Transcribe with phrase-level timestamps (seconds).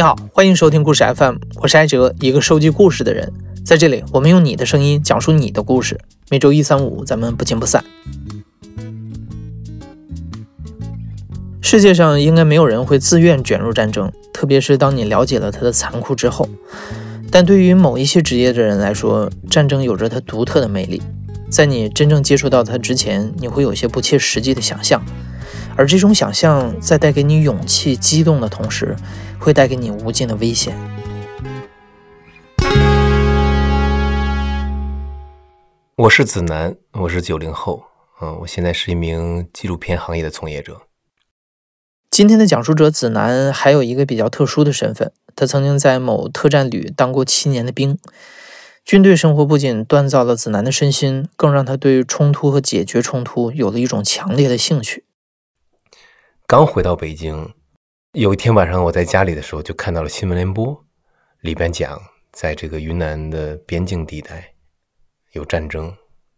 [0.00, 3.30] 你好，欢迎收听故事 FM，我是艾哲，一个收集故事的人。
[3.62, 6.00] 在这里，我们用你的声音讲述你的故事。
[6.30, 7.84] 每周一、三、五，咱们不见不散。
[11.60, 16.48] 世界上应该没有人会自愿卷入战争，特别是当你了解了它的残酷之后。
[17.30, 21.02] 但对于某一些职业的人来说，战争有着它独特的魅力。
[21.50, 25.04] 在你真正接触到它之前，你会有些不切实际的想象，
[25.76, 28.96] 而这种想象在带给你勇气、激动的同时，
[29.38, 30.76] 会带给你无尽的危险。
[35.96, 37.84] 我是子楠，我是九零后，
[38.22, 40.82] 嗯，我现在是一名纪录片行业的从业者。
[42.10, 47.98] 今天的讲述者子楠还有一个比较特殊的身份，他曾经在某特战旅当过七年的兵。
[48.82, 55.04] 军队生活不仅锻造了子楠的身心，更让他对冲突和解决冲突有了一种强烈的兴趣。
[56.50, 57.48] 刚回到北京，
[58.10, 60.84] 有一天晚上我在家里的时候，就看到了新闻联播，
[61.42, 61.96] 里边讲
[62.32, 64.52] 在这个云南的边境地带
[65.30, 65.96] 有战争，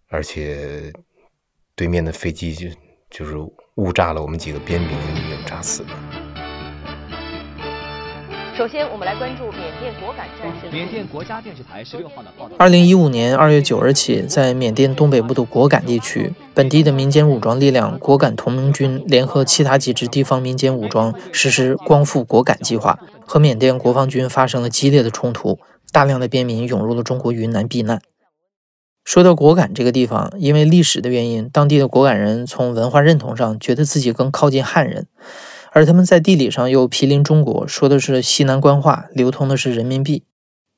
[0.09, 0.93] 而且
[1.75, 2.69] 对面的飞机就
[3.09, 3.39] 就是
[3.77, 4.91] 误炸了我们几个边民，
[5.31, 6.22] 有炸死了。
[8.55, 10.70] 首先，我们来关注缅甸果敢战士。
[10.70, 25.59] 缅甸国家电视台十六号的报道：，二零一五年二月九日起，在缅甸东北部的果敢地区，本地的民间武装力量果敢同盟军联合其他几支地方民间武装，实施“光复果敢”计划，和缅甸国防军发生了激烈的冲突，
[25.91, 28.03] 大量的边民涌入了中国云南避难。
[29.03, 35.06] 说到果敢这个地方，因为历史的原因，当地的果敢人从文化认同上觉得自己更靠近汉人。
[35.75, 40.25] 而他们在地理上又毗邻中国，说的是西南官话，流通的是人民币，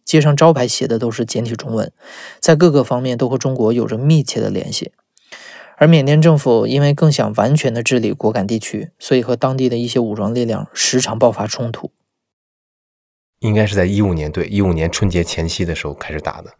[0.04, 1.92] 街上招牌写的都是简体中文，
[2.38, 4.92] 在各个方面都和中国有着密切的联系。
[5.76, 11.90] 而缅甸政府因为更想完全的治理果敢地区，所以和当地的一些武装力量时常爆发冲突。
[13.40, 16.52] 应该是在一五年，对，一五年春节前夕的时候开始打的，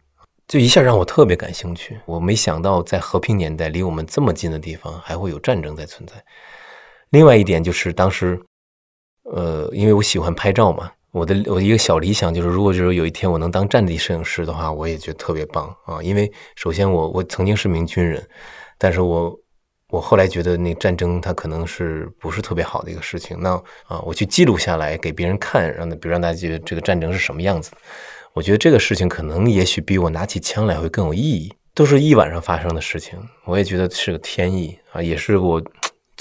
[0.45, 1.97] 就一下让我特别感兴趣。
[2.05, 6.15] 我没想到在和平年代，离我们这么近的地方还会有战争在存在。
[7.11, 8.39] 另外一点就是当时，
[9.23, 16.01] 呃，因为我喜欢拍照嘛，我的我一个小理想就是，如果就是有一天我能当战地摄影师的话，我也觉得特别棒啊。
[16.03, 18.27] 因为首先我我曾经是名军人，
[18.77, 19.33] 但是我
[19.89, 23.37] 我后来觉得那战争它可能是不是特别好的一个事情。
[23.39, 23.51] 那
[23.85, 27.71] 啊，我去记录下来给别人看，让比如让大家觉得这个战争是什么样子。
[28.33, 31.53] 我觉得这个事情可能也许比我拿起枪来会更有意义。
[31.73, 35.61] 都是一晚上发生的事情，我也觉得是个天意啊，也是我。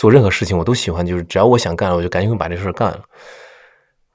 [0.05, 3.03] 做任何事情我都喜欢，就是只要我想干，我就赶紧把这事干了。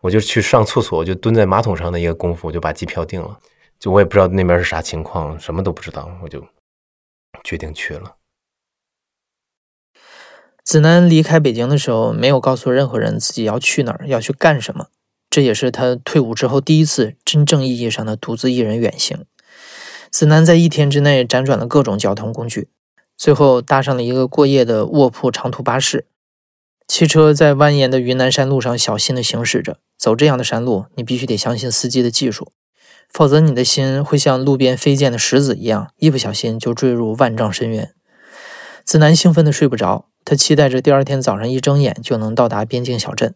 [0.02, 3.40] 我就去上厕所，我就蹲在马桶上的一个功夫，我就把机票订了。
[3.80, 6.46] 就我也不知道那边是啥情况，什么都不知道，我就
[7.44, 8.18] 决定去了。
[10.64, 14.90] 子楠离开北京的时候，没有告诉任何人自己要去哪儿，要去干什么。
[15.32, 19.26] 这也是他退伍之后第一次真正意义上的独自一人远行。
[20.12, 22.70] 子楠在一天之内辗转了各种交通工具。
[23.20, 26.08] 最后搭上了一个过夜的卧铺长途巴士，
[26.88, 29.78] 汽车在蜿蜒的云南山路上小心地行驶着。
[29.98, 32.54] 走这样的山路，你必须得相信司机的技术，
[33.10, 37.94] 否则你的心会像路边飞溅的石子一样，一不小心就坠入万丈深渊。
[38.86, 43.36] 子楠兴奋得睡不着，他期待着第二天早上一睁眼就能到达边境小镇，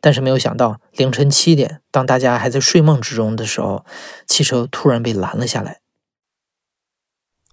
[0.00, 3.84] 但是没有想到凌晨七点，当大家还在睡梦之中的时候，
[4.26, 5.79] 汽车突然被拦了下来。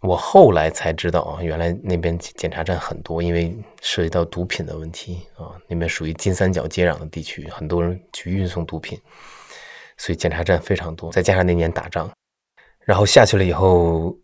[0.01, 8.99] 我后来才知道啊，原来那边检查站很多，因为涉及到毒品的问题啊，那边属于金三角接壤的地区，很多人去运送毒品，
[9.97, 11.11] 所以检查站非常多。
[11.11, 12.09] 再加上那年打仗，
[12.85, 14.15] 然后下去了以后，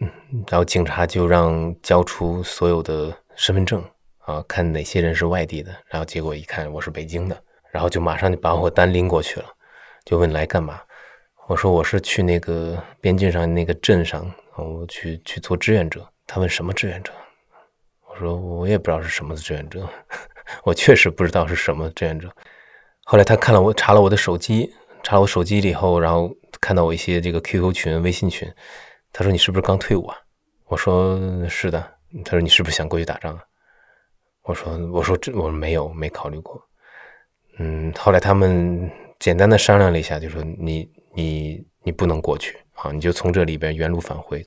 [0.00, 0.08] 嗯，
[0.48, 3.82] 然后警察就让交出所有的身份证
[4.18, 7.36] 啊，看哪些人是外地的，然后结果一看我是北京的，
[7.72, 9.46] 然后就马上就把我单拎过去了，
[10.04, 10.80] 就问来干嘛？
[11.48, 14.24] 我说我是去那个边境上那个镇上。
[14.64, 17.12] 我去去做志愿者，他问什么志愿者？
[18.08, 19.88] 我说我也不知道是什么志愿者，
[20.64, 22.30] 我确实不知道是什么志愿者。
[23.04, 24.72] 后来他看了我查了我的手机，
[25.02, 28.50] 查了我手机以后，然后看到我一些这个 QQ 群、微信群，
[29.12, 30.16] 他说你是不是刚退伍啊？
[30.66, 31.92] 我说是的。
[32.24, 33.42] 他说你是不是想过去打仗啊？
[34.42, 36.60] 我说我说这我没有没考虑过。
[37.58, 42.56] 嗯，后来他们简单的商量了一下，就说你你你不能过去。
[42.76, 44.46] 好，你就从这里边原路返回。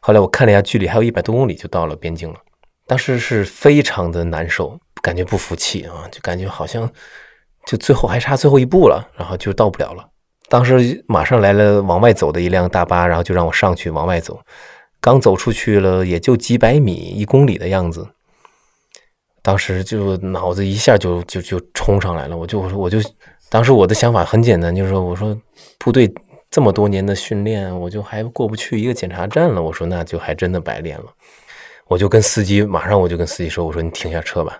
[0.00, 2.38] 后来我看了一下距离，还有一百多公里就到了边境了。
[2.86, 6.92] 当时是非常的难受，感觉不服气啊，就感觉好像
[7.64, 10.08] 就最后还差最后一步了，然后就到不了了。
[10.48, 14.40] 当时马上来了往外走的一辆大巴，然后就让我上去往外走。
[15.00, 18.06] 刚走出去了，也就几百米、一公里的样子，
[19.40, 22.98] 当时就脑子一下就就就冲上来了，我就我说我就，
[23.52, 25.38] 当时我的想法很简单，就是说我说
[25.78, 26.10] 部队
[26.50, 31.04] 这么多年的训练，我就还过不去一个检查站了，我说那就还真的白练了。
[31.86, 34.58] 我就跟司机马上我就跟司机说，我说你停下车吧。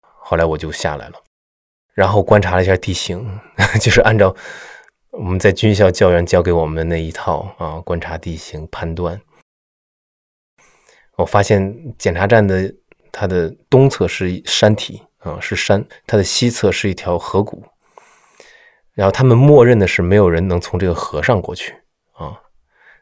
[0.00, 1.20] 后来我就下来了，
[1.92, 3.40] 然后观察了一下地形，
[3.82, 4.32] 就是按照
[5.10, 9.20] 我们在军校教员教给我们的那一套啊，观察地形判断。
[11.16, 12.72] 我发现检查站的
[13.10, 17.64] 它的东侧是山体啊，是山；它的西侧是一条河谷。
[18.92, 21.72] 然后他们默认的是没有人能从这个河上过去
[22.12, 22.38] 啊，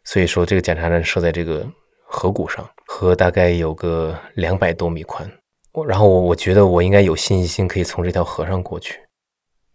[0.04, 1.66] 所以说这个检查站设在这个
[2.04, 5.28] 河谷上，河大概有个两百多米宽。
[5.72, 9.00] 我然后我我觉得我应该有信心可以从这条河上过去。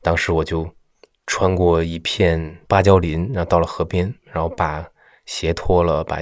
[0.02, 0.70] 当时我就
[1.28, 4.86] 穿过一片芭蕉林，然后到了河边，然后把
[5.26, 6.20] 鞋脱了，把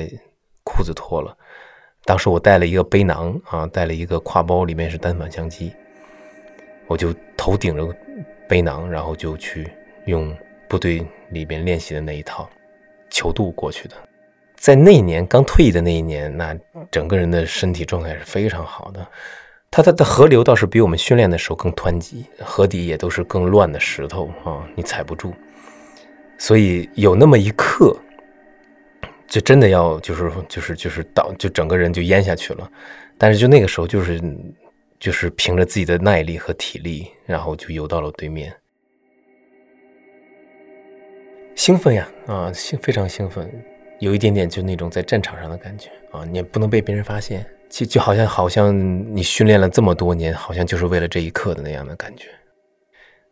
[0.64, 1.36] 裤子脱了。
[2.06, 5.72] 当时我带了一个背囊啊，带了一个挎包，里面是单反相机。
[6.92, 7.88] 我就头顶着
[8.48, 9.72] 背囊，然后就去
[10.06, 10.36] 用
[10.68, 12.50] 部队里边练习的那一套
[13.10, 13.96] 求渡过去的。
[14.56, 16.56] 在那一年刚退役的那一年，那
[16.92, 19.08] 整个人的身体状态是非常好的。
[19.72, 25.34] 它它的河流倒是比我们训练的时候更湍急，河底也都是更乱的石头啊，你踩不住。
[26.38, 27.98] 所以有那么一刻。
[29.28, 32.70] 就真的要就是就是就是倒就整个人就淹下去了，
[33.18, 34.22] 但是就那个时候就是
[35.02, 38.56] 就是凭着自己的耐力和体力，然后就游到了对面，
[41.56, 43.52] 兴奋呀啊兴非常兴奋，
[44.00, 48.72] 有一点点就那种在战场上的感觉啊，你也不能被别人发现，就就好像好像
[49.16, 52.28] 你训练了这么多年，好像就是为了这一刻的那样的感觉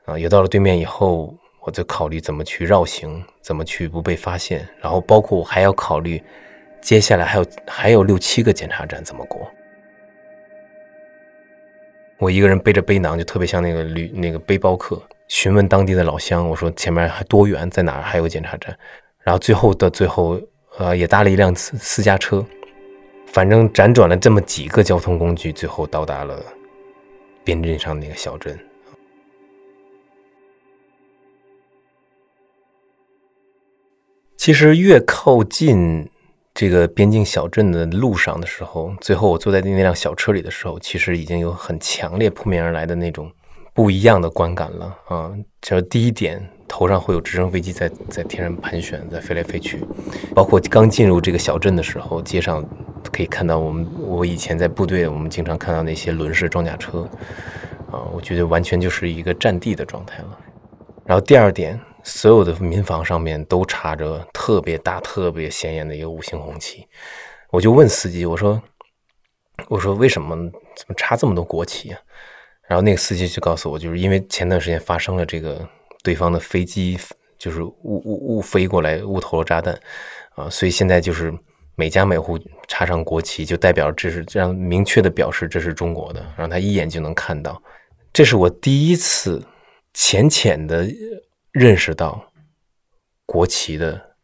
[0.05, 1.33] 啊，游到了对面以后。
[1.61, 6.19] 我就考虑怎么去绕行，怎么去不被发现，然后包括我还要考虑，
[6.81, 9.45] 接下来还有还有六七个检查站怎么过。
[12.19, 18.77] 我一个人背着背囊，就特别像那个旅那个背包客，询问当地的老乡，我说前面还多远，在哪儿还有检查站，
[19.23, 20.37] 然后最后的最后，
[20.77, 22.45] 呃，也搭了一辆私私家车，
[23.27, 26.43] 反正辗转了这么几个交通工具，最后到达了
[27.45, 28.59] 边镇上那个小镇。
[34.35, 36.09] 其实越靠近
[36.59, 43.31] 这个边境小镇的路上的时候，最后我坐在那辆小车里的时候，其实已经有很强烈扑面而来的那种
[43.73, 45.31] 不一样的观感了啊！
[45.61, 49.77] 就是第一点，头上会有直升飞机在在天上盘旋，在飞来飞去；
[50.35, 52.61] 包括刚进入这个小镇的时候，街上
[53.09, 57.09] 可以看到我们我以前在部队，我们经常看到那些轮式装甲车
[57.89, 60.37] 啊，我觉得完全就是一个战地的状态了。
[61.05, 61.79] 然后第二点。
[62.03, 66.87] 所有的民房上面都插着特别大、特别显眼的一个五星红旗，
[67.51, 68.61] 我就问司机：“我说，
[69.67, 70.35] 我说为什么
[70.75, 71.99] 怎么插这么多国旗啊？”
[72.67, 75.67] 然后那个司机就告诉我，就是因为前段时间发生了这个
[76.03, 76.97] 对方的飞机
[77.37, 79.77] 就是误误误飞过来误投了炸弹
[80.35, 81.33] 啊，所以现在就是
[81.75, 87.61] 每家每户插上国旗，就代表这是这样明确的表示这是中国的，让他一眼就能看到。
[88.13, 89.45] 这是我第一次
[89.93, 90.87] 浅浅的。
[91.51, 92.31] 认识到
[93.25, 94.15] 国旗的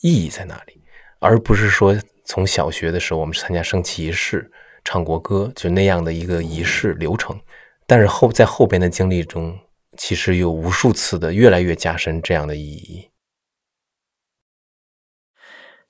[0.00, 0.82] 意义在哪里，
[1.18, 4.50] 而不是说从小学的时候我们参加升旗仪式、
[4.84, 7.40] 唱国歌就那样的一个仪式流程。
[7.86, 9.58] 但是后在后边的经历中，
[9.96, 13.10] 其实有无数次的越来越加深这样的意义。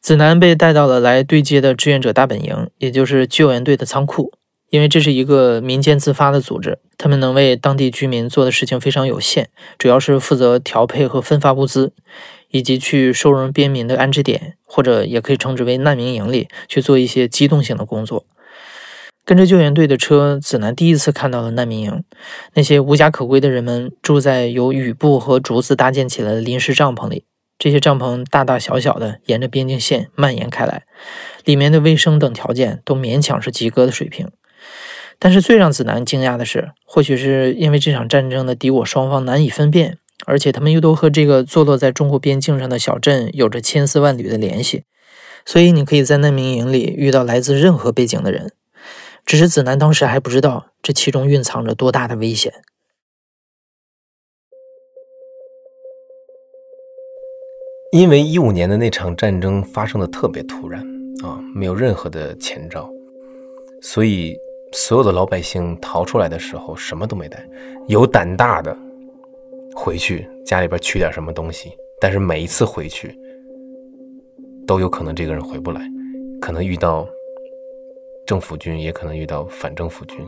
[0.00, 4.32] 子南被带到了来对接的志愿者大本营，也就是救援队的仓库。
[4.73, 11.93] 因为这是一个民间自发的组织，他们能为当地居民做的事情非常有限，主要是负责调配和分发物资，
[12.49, 18.25] 以及去收容边民的安置点，或者也可以称之为难民营里去做一些机动性的工作。
[19.26, 22.02] 跟着救援队的车，子南第一次看到了难民营，
[22.55, 27.26] 那些无家可归的人们住在由雨布和竹子搭建起来的临时帐篷里，
[27.59, 30.85] 这些帐篷大大小小的沿着边境线蔓延开来，
[31.45, 34.29] 里面的卫生等条件都勉强是及格的水平。
[35.25, 44.83] 但是最让子南惊讶的是，或许是因为这场战争的敌我双方难以分辨，而且他们又都和这个坐落在中国边境上的小镇有着千丝万缕的联系，
[45.47, 48.50] 所以你可以在难民营里遇到来自任何背景的人。
[49.25, 52.52] 只是子南当时还不知道这其中蕴藏着多大的危险。
[57.93, 60.83] 因为一五年的那场战争发生的特别突然
[61.23, 62.91] 啊，没有任何的前兆，
[63.81, 64.37] 所以。
[64.73, 67.47] 所有的老百姓逃出来的时候，什么都没带。
[67.88, 68.76] 有胆大的
[69.75, 73.19] 回去家里边取点什么东西，但是每一次回去
[74.67, 75.83] 都有可能这个人回不来，
[76.41, 77.07] 可能遇到
[78.26, 80.19] 政府军，也可能遇到反政府军。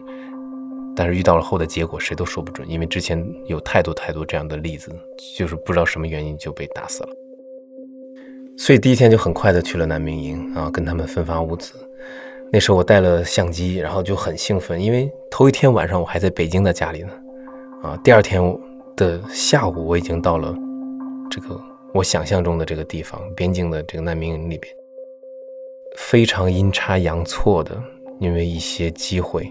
[0.97, 4.95] 但是遇到了后的结果，谁都说不准，因为之前有太多太多这样的例子，
[5.37, 7.09] 就是不知道什么原因就被打死了。
[8.57, 11.75] 所以第一天就很快的去了难民营啊，跟他们分发物资。
[12.53, 17.11] 那时候我带了相机，然后就很兴奋，因为头一天晚上我还在北京的家里呢，
[17.83, 18.41] 啊，第二天
[18.97, 20.55] 的下午我已经到了
[21.29, 21.61] 这个
[21.93, 24.73] 我想象中的这个地方，边境的这个难民营里边，
[25.97, 27.77] 非常阴差阳错的，
[28.21, 29.45] 因为一些机会。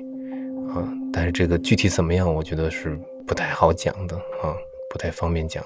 [0.69, 2.97] 啊，但是这个具体怎么样，我觉得是
[3.27, 4.55] 不太好讲的啊，
[4.89, 5.63] 不太方便讲。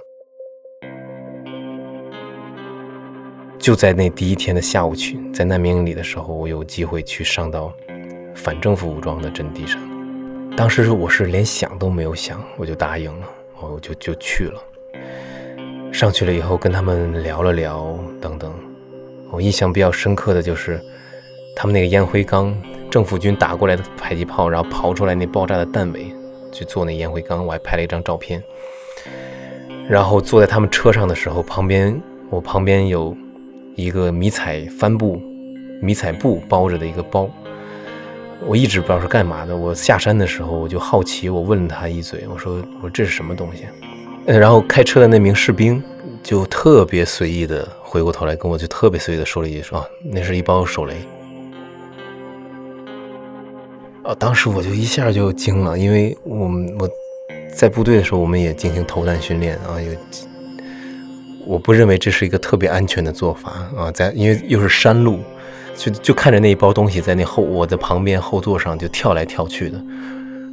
[3.68, 7.74] 就在那第一天的下午去，在难民营里的时候，我有机会去上到
[8.34, 9.78] 反政府武装的阵地上。
[10.56, 13.28] 当时我是连想都没有想，我就答应了，
[13.60, 14.64] 我就就去了。
[15.92, 18.54] 上去了以后，跟他们聊了聊等等。
[19.32, 20.80] 我印象比较深刻的就是，
[21.54, 22.58] 他们那个烟灰缸。
[22.90, 26.06] 政府军打过来的迫击炮，然后刨出来那爆炸的弹尾，
[26.54, 27.46] 去做那烟灰缸。
[27.46, 28.42] 我还拍了一张照片。
[29.90, 33.14] 然后坐在他们车上的时候，旁边我旁边有
[33.78, 35.22] 一个迷彩帆布、
[35.82, 37.30] 迷彩布包着的一个包。
[38.46, 39.56] 我一直不知道是干嘛的。
[39.56, 43.66] 我下山的时候我就好奇，我问了他一嘴，我说：“我说这是什么东西？”
[44.26, 45.82] 然后开车的那名士兵
[46.22, 50.96] 就特别随意的回过头来跟我就特别随意的说了一句：“说那是一包手雷。”
[54.04, 54.16] 啊！
[54.18, 56.90] 当时我就一下就惊了，因为我们我
[57.54, 59.82] 在部队的时候，我们也进行投弹训练啊。
[59.82, 59.92] 有，
[61.48, 63.90] 我不认为这是一个特别安全的做法啊。
[63.92, 65.20] 在因为又是山路，
[65.76, 69.82] 就就看着那一包东西在那后我的旁边后座上就跳来跳去的。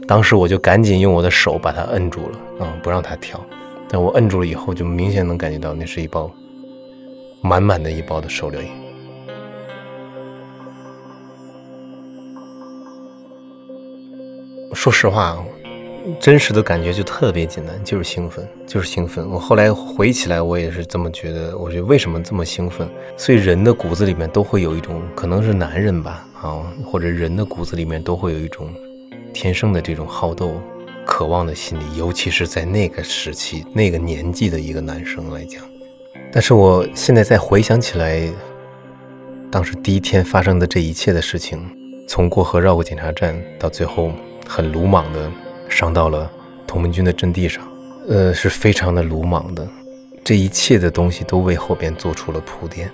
[0.07, 3.45] 当时我就赶紧用我的手把它摁住了啊，不让它跳。
[3.89, 6.31] 但我摁住了以后，就明显能感觉到那是一包
[7.41, 8.71] 满满的一包的手雷。
[14.73, 15.43] 说实话，
[16.21, 19.27] 真实的感觉就特别简单，就是兴奋，就是兴奋。
[19.31, 21.57] 我后来回忆起来，我也是这么觉得。
[21.57, 22.87] 我觉得为什么这么兴奋？
[23.17, 28.69] 所以人的骨子里面都会有一种，可能是男人吧，啊，或者人的骨子里面都会有一种
[29.33, 30.61] 天生的这种好斗、
[31.07, 35.63] 渴望的心理，尤其是在那个时期、那个年纪的一个男生来讲。
[36.31, 38.29] 但是我现在再回想起来，
[39.51, 41.67] 当时第一天发生的这一切的事情，
[42.07, 44.13] 从过河绕过检查站到最后。
[44.47, 45.33] 很鲁莽的
[45.75, 46.31] 上到了
[46.69, 47.67] 同盟军的阵地上，
[48.09, 49.67] 呃，是非常的鲁莽的。
[50.23, 52.89] 这一切的东西都为后边做出了铺垫。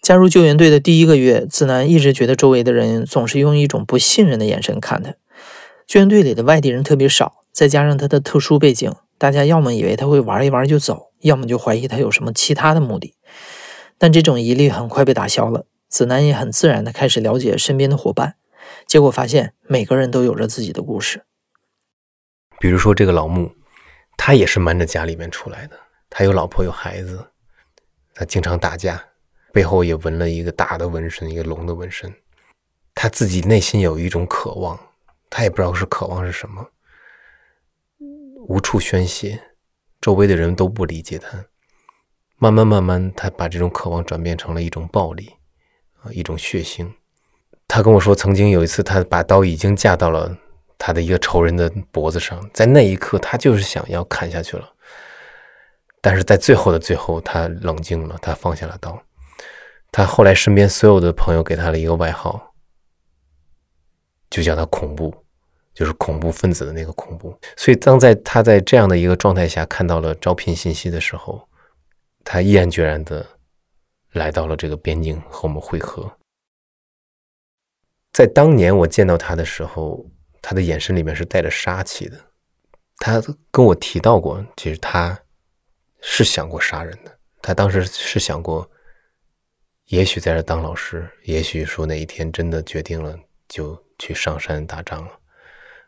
[0.00, 5.12] 加入救援队的第一个月，子南一直觉得周围的人总是用一种不信任的眼神看他。
[5.86, 13.14] 救援队里的外地人特别少，再加上他的特殊背景，大家要么以为他会玩一玩就走，要么就怀疑他有什么其他的目的。
[13.98, 15.66] 但这种疑虑很快被打消了。
[15.94, 18.34] 子南也很自然地开始了解身边的伙伴，
[18.84, 21.24] 结果发现每个人都有着自己的故事。
[22.58, 23.54] 比如说这个老穆，
[24.16, 25.78] 他也是瞒着家里面出来的，
[26.10, 27.24] 他有老婆有孩子，
[28.12, 29.00] 他经常打架，
[29.52, 32.12] 背后也纹了一个大的纹身，一个龙的纹身。
[32.92, 34.76] 他自己内心有一种渴望，
[35.30, 36.70] 他也不知道是渴望是什么，
[38.48, 39.40] 无处宣泄，
[40.00, 41.44] 周围的人都不理解他。
[42.38, 45.36] 慢慢慢慢，他把这种渴望转变成了一种暴力。
[46.12, 46.90] 一种血腥。
[47.66, 50.36] 他跟我说，曾经有一次，他把刀已经架到了
[50.76, 54.70] 他的一个仇人的脖子上，在那一刻，他就是想要砍下去了。
[56.00, 59.02] 但是在最后的最后，他冷静了，他放下了刀。
[59.90, 62.52] 他后来身边所有的朋友给他了一个外号，
[64.28, 65.12] 就叫他“恐怖”，
[65.72, 67.34] 就是恐怖分子的那个恐怖。
[67.56, 71.48] 所以，当在他在这样的一个状态下看到了招聘信息的时候，
[72.22, 73.24] 他毅然决然的。
[74.14, 76.10] 来到了这个边境和我们会合。
[78.12, 80.04] 在当年我见到他的时候，
[80.40, 82.18] 他的眼神里面是带着杀气的。
[82.98, 85.18] 他跟我提到过，其实他
[86.00, 87.18] 是想过杀人的。
[87.42, 88.70] 他当时是想过，
[89.86, 93.18] 也许在这当老师，也许说哪一天真的决定了
[93.48, 95.20] 就去上山打仗了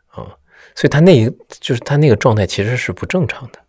[0.09, 0.37] 啊。
[0.75, 1.31] 所以他那一
[1.61, 3.66] 就是他那个状态其实是不正常的。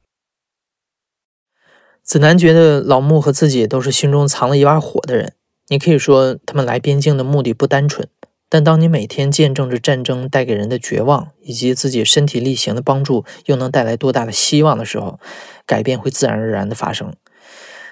[2.07, 5.33] 子南觉得老穆和自己都是心中藏了一把火的人。
[5.67, 8.07] 你可以说他们来边境的目的不单纯，
[8.47, 15.19] 但当你每天见证着战争带给人的绝望，以及自己身体力行的帮助又能带来多大的希望的时候，
[15.65, 17.13] 改变会自然而然的发生。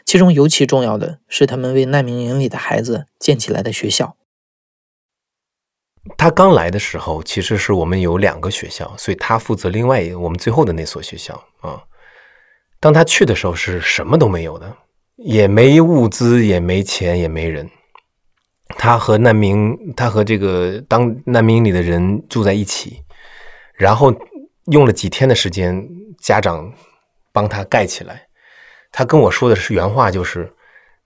[0.06, 4.16] 其中尤其重要的是，他们为难民营里的孩子建起来的学校。
[6.18, 11.84] 他刚来的时候，其实是我们有两个学校，所以他负责另外一个我们最后的那所学校啊。
[12.86, 14.72] 当他去的时候是什么都没有的，
[15.16, 17.68] 也没物资，也没钱，也没人。
[18.78, 23.02] 他和难民，他和这个当难民里的人住在一起，
[23.74, 24.14] 然后
[24.66, 25.84] 用了几天的时间，
[26.20, 26.72] 家长
[27.34, 28.22] 帮他盖起来。
[28.92, 30.54] 他跟我说的是原话，就是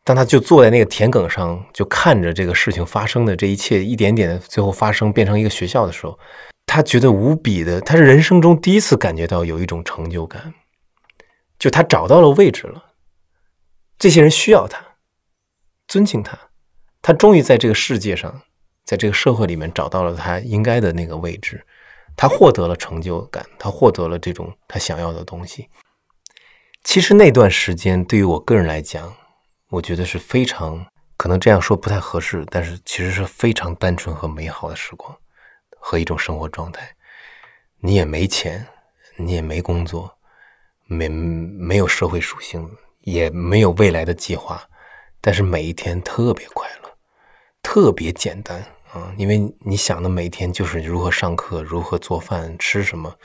[0.03, 6.19] 当他就坐在那个田埂上，就看着这个事情发生的这一切一点点最后发生，变成一个学校的时候，
[6.65, 10.53] 他觉得无比的，他是人生中第一次感觉到有一种成就感，
[11.59, 12.93] 就他找到了位置了，
[13.99, 14.81] 这些人需要他，
[15.87, 16.39] 尊敬他，
[17.01, 18.41] 他终于在这个世界上，
[18.85, 21.63] 在这个社会里面找到了他应该的那个位置，
[22.15, 25.69] 他获得了成就感，他获得了这种他想要的东西。
[26.83, 29.13] 其实那段时间对于我个人来讲，
[29.69, 30.85] 我觉得是非常
[31.17, 35.13] 可能这样说不太合适，但是其实是非常单纯和美好的时光
[35.77, 36.95] 和一种生活状态。
[37.81, 38.65] 你也没钱，
[39.17, 40.17] 你也没工作，
[40.89, 42.69] 没没有社会属性，
[43.01, 44.61] 也没有未来的计划，
[45.21, 46.97] 但是每一天特别快乐，
[47.61, 48.59] 特别简单
[48.91, 49.13] 啊！
[49.17, 53.15] 因为你想的每一天就是如何上课，如何做饭，吃什么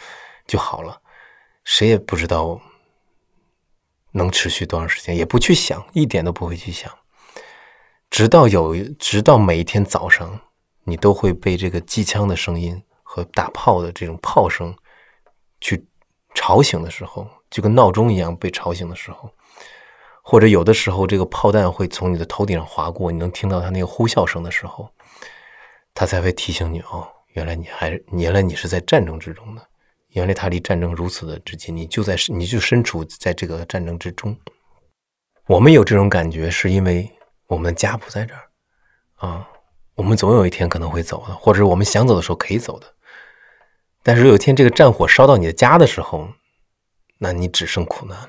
[0.46, 1.00] 就好了，
[1.64, 2.60] 谁也不知道。
[4.16, 5.16] 能持续多长时间？
[5.16, 6.88] 也不去想，一点都不会去想，
[8.10, 10.40] 直到有，直到每一天早上，
[10.84, 14.72] 你都会被这个机枪的声音和打炮的这种炮声
[15.60, 15.84] 去
[16.32, 19.30] 吵醒的时候，就跟闹钟一样被吵醒的时候，
[20.24, 24.90] 或者有的时候这个炮弹会从你的头顶上划过，你能听到它那个呼啸声的时候，
[25.94, 29.62] 它才会提醒你哦，原来你还，原来你是在战争之中的。
[30.08, 34.36] 原来他离战争如此的之近，你就在你就身处在这个战争之中。
[35.46, 37.08] 我们有这种感觉，是因为
[37.46, 38.42] 我们的家不在这儿
[39.14, 39.48] 啊。
[39.94, 42.86] 我们总有一天可能会走的，或者我们想走的时候可以走的。
[44.02, 46.28] 但是有一天这个战火烧到你的家的时候，
[47.24, 48.28] 那你只剩苦难了。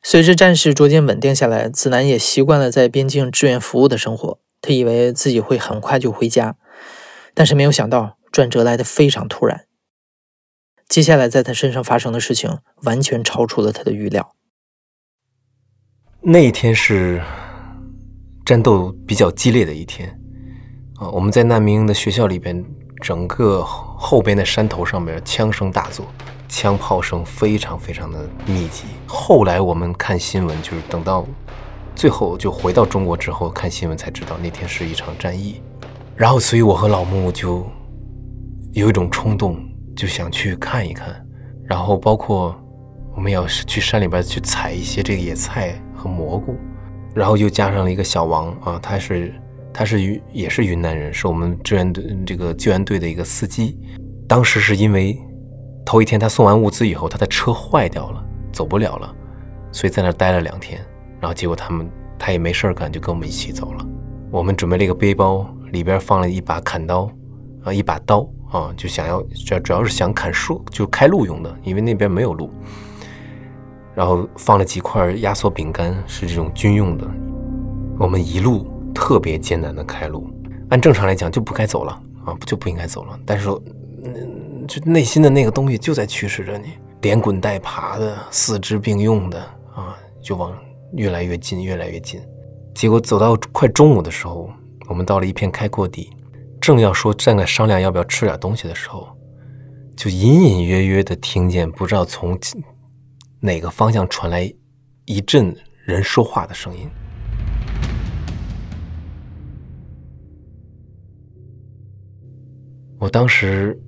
[0.00, 4.38] 随着战事逐渐稳定下来，子南也习惯了在边境志愿服务的生活。
[4.60, 6.56] 他以为自己会很快就回家，
[7.34, 9.66] 但是没有想到转折来的非常突然。
[10.88, 14.36] 接下来在他身上发生的事情完全超出了他的预料。
[16.20, 17.20] 那一天是
[18.46, 20.20] 战斗比较激烈的一天
[21.00, 21.10] 啊！
[21.10, 22.64] 我们在难民营的学校里边，
[23.02, 26.06] 整个后边的山头上面枪声大作，
[26.56, 28.84] 枪炮声非常非常的密集。
[29.06, 31.26] 后来我们看新闻，就是等到
[31.96, 35.60] 最后就回到中国之后看新闻才知道那天是一场战役。
[36.14, 37.66] 然后，所以我和老穆就
[38.72, 39.58] 有一种冲动。
[39.96, 41.24] 就想去看一看，
[41.68, 42.52] 然后包括
[43.14, 46.56] 我们要去山里边去采一些这个野菜和蘑菇，
[47.14, 49.32] 然后又加上了一个小王啊，他是
[49.72, 53.78] 他是云也是云南人，是我们支援队这个救援队的一个司机。
[54.26, 55.16] 当时是因为
[55.84, 59.14] 头一天他送完物资以后，他的车坏掉了，走不了了，
[59.70, 60.80] 所以在那待了两天。
[61.20, 63.86] 然后结果他们他也没事干，就跟我们一起走了。
[64.30, 67.10] 我们准备了一个背包，里边放了一把砍刀
[67.64, 68.28] 啊，一把刀。
[68.50, 72.48] 啊，就想要主主要是想砍树，就开路用的，因为那边没有路。
[73.96, 77.04] 然后放了几块压缩饼干，是这种军用的。
[77.98, 80.30] 我们一路特别艰难的开路，
[80.70, 83.18] 按正常来讲就不该走了啊，就不应该走了。
[83.26, 83.48] 但是，
[84.66, 89.40] 就内心的那个东西就在驱使着你，连滚带爬的，四肢并用的
[89.74, 90.56] 啊，就往
[90.94, 92.20] 越来越近，越来越近。
[92.74, 94.50] 结果走到快中午的时候，
[94.88, 96.10] 我们到了一片开阔地。
[96.60, 99.06] 正要说站在商量要不要吃点东西的时候，
[99.96, 102.38] 就隐隐约约的听见不知道从
[103.40, 104.50] 哪个方向传来
[105.04, 106.88] 一阵人说话的声音。
[112.98, 113.78] 我当时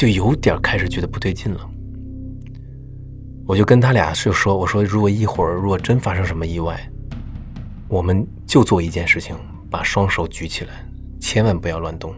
[0.00, 1.60] 就有点开始觉得不对劲了，
[3.46, 6.80] 我就跟他俩就说：“我说如果一会儿如果真发生什么意外，
[7.86, 9.36] 我们就做一件事情，
[9.70, 10.70] 把双手举起来。”
[11.20, 12.12] 千万不要乱动，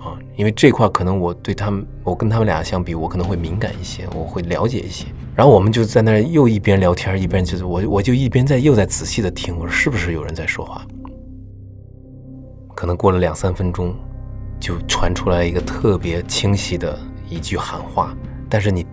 [0.00, 5.06] 啊，因为这块可能我对他们，我跟他们俩相比，我可能会敏感一些，我会了解一些。
[5.36, 10.84] 然后我们就在那又一边聊天，一边就是我，我就一边在又在仔细的听，我说是不是有人在说话？
[12.74, 13.94] 可能过了两三分钟，
[14.58, 16.98] 就传出来一个特别清晰的
[17.30, 18.14] 一句喊话，
[18.48, 18.84] 但是你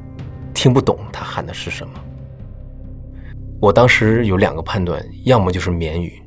[0.54, 1.94] 听不懂他喊的是什么。
[3.60, 6.22] 我当时有两个判断，要么就是缅语，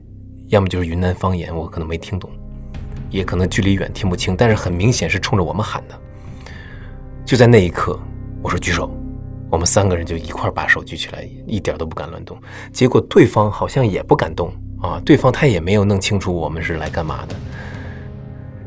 [0.48, 2.28] 要么就是云南方言，我可能没听懂。
[3.08, 5.98] 也可能距离远听不清，但是很明显是冲着我们喊的。
[7.24, 7.98] 就在那一刻，
[8.42, 8.88] 我说举手，
[9.50, 12.40] 我们三个人就一块把手举起来，一点都不敢乱动。
[12.72, 17.34] 结果对方好像也不敢动啊，对方他也没有弄清楚我们是来干嘛的。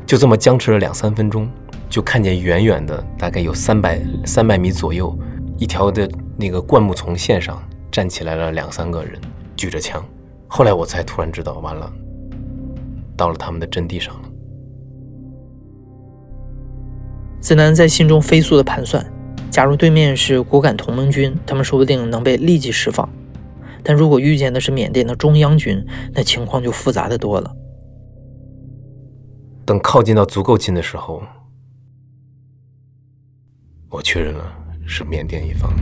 [0.06, 1.50] 就这么僵持了两三分钟，
[1.88, 5.16] 就看见远远的，大概有三百三百米左右，
[5.58, 9.20] 一条的那个灌木丛线上站起来了两三个人，
[9.56, 10.04] 举着枪。
[10.48, 11.92] 后来我才突然知道，完了，
[13.16, 14.22] 到了他们的阵地上了。
[17.40, 19.04] 子南在心中飞速的盘算：
[19.50, 23.08] 假如对面是果敢同盟军，他们说不定能被立即释放；
[23.82, 27.54] 但如果遇见的是缅甸的中央军，那情况就复杂的多了。
[29.66, 31.22] 等靠近到足够近的时候，
[33.94, 34.52] 我确认了
[34.84, 35.72] 是缅甸一方，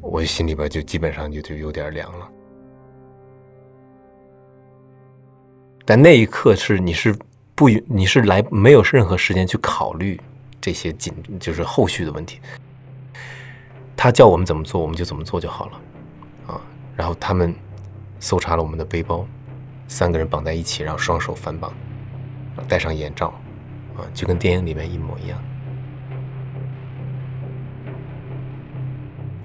[0.00, 2.28] 我心里边就基本上就就有点凉了。
[5.84, 7.12] 但那一刻是你是
[7.56, 10.20] 不你是来没有任何时间去考虑
[10.60, 12.38] 这些紧就是后续的问题，
[13.96, 15.80] 他叫我们怎么做我们就怎么做就好了
[16.46, 16.60] 啊。
[16.94, 17.52] 然后他们
[18.20, 19.26] 搜查了我们的背包。
[19.88, 21.72] 三个人绑在一起，然后双手反绑，
[22.68, 23.30] 戴上眼罩，
[23.96, 25.36] 啊，就跟电影里面一模一样。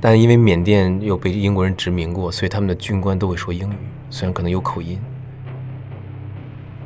[0.01, 3.75] 但因为缅甸又被英国人殖民过，所以他们的军官都会说英语，
[4.09, 4.99] 虽然可能有口音。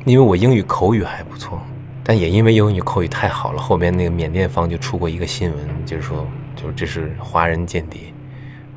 [0.04, 1.60] 因为我英语口语还不错，
[2.04, 6.24] 但也因为英语口语太好了，后边那个缅甸方就出过一个新闻，就是说，
[6.54, 8.12] 就是这是华人间谍，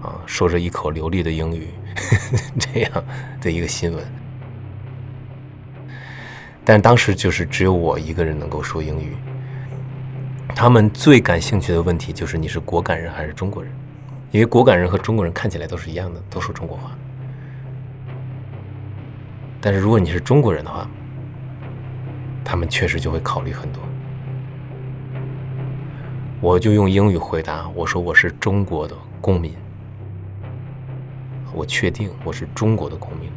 [0.01, 1.67] 啊，说着一口流利的英语，
[2.57, 2.91] 这样
[3.41, 4.03] 的一个新闻。
[6.63, 9.15] 但当时就是只有我一个人能够说英语。
[10.55, 13.71] 他们最感兴趣的问题就是你是果敢人还是中国人，
[14.31, 16.91] 因为果敢人和中国人看起来都是一样的，都说中国话。
[19.59, 20.87] 但是如果你是中国人的话，
[22.45, 23.81] 他们确实就会考虑很多。
[26.41, 29.53] 我就用英语回答，我说我是中国的公民，
[31.53, 33.29] 我确定我是中国的公民。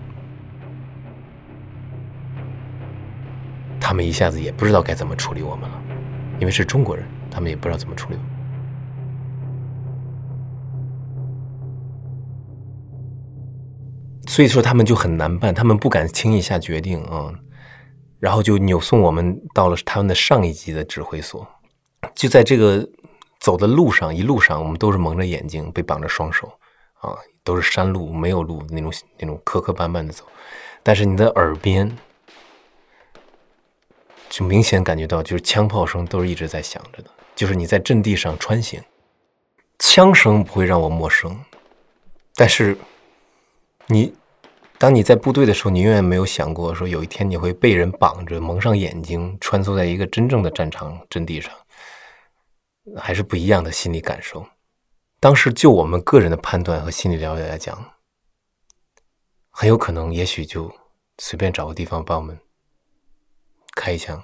[3.80, 5.82] 他们一下子也不知道该怎么处理我们了，
[6.38, 8.31] 因为是中国人，他们也不知道怎么处理我。
[14.32, 17.30] 所以说他们就很难办，他们不敢轻易下决定啊，
[18.18, 21.46] 然后就扭送我们到了他们的上一级的指挥所。
[22.14, 22.88] 就在这个
[23.40, 26.50] 走的路上，一路上我们都是蒙着眼睛，被绑着双手
[27.00, 27.14] 啊，
[27.44, 30.24] 都是山路，没有路那种那种磕磕绊绊的走，
[30.82, 31.94] 但是你的耳边。
[34.30, 37.10] 就明显感觉到，就是枪炮声都是一直在响着的。
[37.36, 38.82] 就是你在阵地上穿行，
[39.78, 41.38] 枪声不会让我陌生，
[42.34, 42.74] 但是
[43.88, 44.14] 你
[44.82, 51.54] 当你在部队的时候，你永远没有想过说有一天你会被人绑着蒙上眼睛，穿梭在一个真正的战场阵地上，
[52.96, 54.44] 还是不一样的心理感受。
[55.20, 57.92] 当时就我们个人的判断和心理了解来讲，
[59.50, 60.74] 很有可能，也许就
[61.18, 62.36] 随便找个地方把我们。
[63.76, 64.20] 开一枪，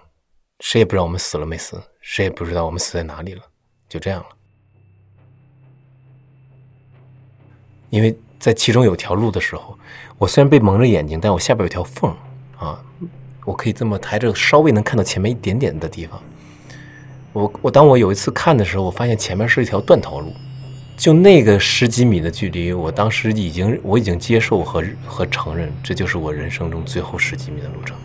[0.59, 3.44] 谁也不知道我们死了没死，谁也不知道我们死在哪里了，
[3.88, 4.29] 就这样了。
[7.90, 9.77] 因为在其中有条路的时候，
[10.16, 12.14] 我虽然被蒙着眼睛，但我下边有条缝
[12.57, 12.81] 啊，
[13.44, 16.20] 我可以这么抬着，稍微能看到前面一点点的地方。
[17.33, 20.33] 我我当我有一次看的时候，我发现前面是一条断头路，
[20.96, 27.96] 就那个十几米的距离，我当时已经我已经接受和和承认，这就是我人生中最后十几米的路程。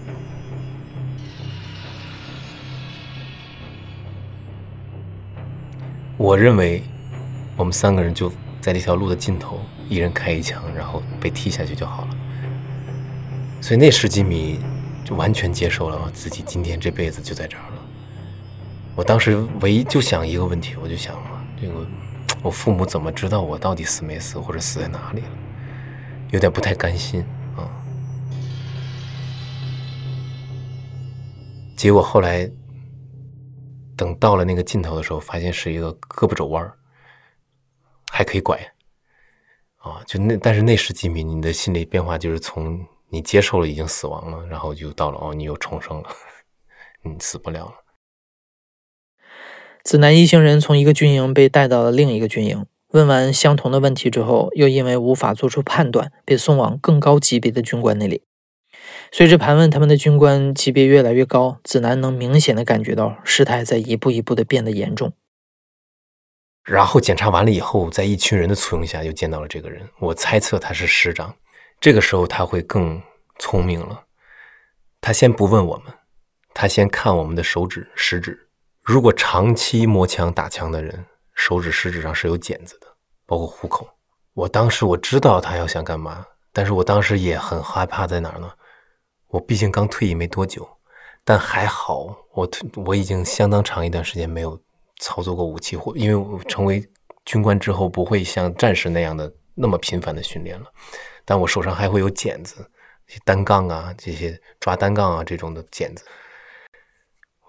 [6.18, 6.84] 我认为，
[7.58, 12.18] 我们三个人就在这条路的尽头，一人开一枪，然后被踢下去就好了。
[13.62, 14.60] 所以那十几米
[15.06, 17.82] 就完全接受了自己今天这辈子就在这儿了。
[18.96, 21.16] 我当时唯一就想一个问题，我就想
[21.60, 21.74] 这个
[22.42, 25.28] 我父母怎么知道我到底死没死，或者死在哪里了？
[26.32, 27.24] 有点不太甘心
[27.56, 27.68] 啊。
[31.76, 32.50] 结果后来。
[33.96, 36.74] 等到了那个尽头的时候，发现是一个胳膊肘弯儿，
[38.10, 38.60] 还可以拐，
[39.84, 46.10] 啊，就那但是那十几米，你的心理变化就是从你接受了已经死亡了，然后就到了哦，你又重生了，
[47.04, 47.74] 你死不了了。
[49.84, 58.24] 子南一行人从一个军营被带到了另一个军营，问完相同的问题之后，又因为无法做出判断，被送往更高级别的军官那里。
[59.12, 65.12] 随着盘问，他们的军官级别越来越高，子南能明显的感觉到事态在一步一步的变得严重。
[66.64, 69.88] 然后检查完了以后，在一群人的簇拥下，又见到了这个人。
[70.00, 71.36] 我猜测他是师长。
[71.80, 73.02] 这个时候他会更
[73.40, 74.04] 聪明了。
[75.02, 75.94] 他先不问我们，
[76.54, 78.48] 他先看我们的手指、食指。
[78.82, 82.88] 如果长期摸枪打枪的人，手指、食指上是有茧子的，
[83.26, 83.90] 包括虎口。
[84.34, 88.50] 我当时我知道他要想干嘛，但是我当时也很害怕，在哪儿呢？
[89.28, 90.66] 我毕竟刚退役没多久，
[91.26, 92.50] 但还好，我
[92.86, 94.58] 我已经相当长一段时间没有
[95.04, 96.82] 操作过武器，或因为我成为
[97.26, 100.66] 军官之后不会像战士那样的那么频繁的训练了，
[101.26, 102.66] 但我手上还会有茧子，
[103.26, 106.06] 单杠啊，这些抓单杠啊这种的茧子。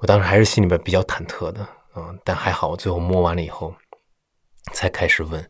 [0.00, 3.72] 我当时还是心里边比较忐忑的，嗯，但还好，我最后摸完了以后，
[4.72, 5.48] 才开始问。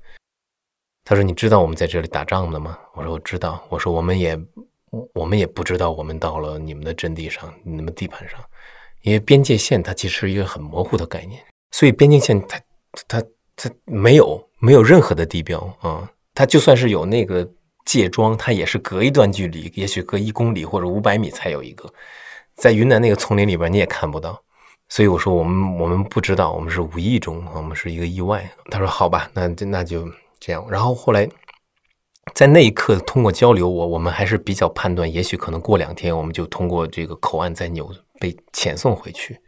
[1.07, 4.39] 他说：“你知道我们在这里打仗的吗？”我说：“我知道。”我说：“我们也，
[5.13, 8.43] 我们也不知道我们到了你们的阵地上，你们地盘上，
[9.03, 12.61] 因为边界线它其实是一个很模糊的概念，所以边境线它
[13.09, 13.23] 它
[13.57, 17.49] 它没有没有任何的地标啊，它就算是有那个
[17.85, 21.93] 界桩，它也是隔一段距离，也许隔一公里或者五百米才有一个，
[22.55, 24.41] 在云南那个丛林里边你也看不到，
[24.89, 28.49] 所以我说我们我们不知道，我们是无意中，我们是一个意外。
[28.71, 30.09] 他说：“好吧，那那就。”
[30.41, 31.27] 这样，然后后来，
[32.35, 39.39] 在那一刻通过交流，我我们还是比较判断，也许可能过两天我们就通过这个口岸再扭被遣送回去。